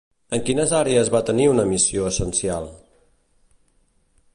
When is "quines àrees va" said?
0.45-1.21